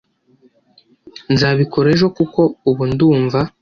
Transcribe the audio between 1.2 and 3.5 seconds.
nzabikora ejo kuko ubu ndumva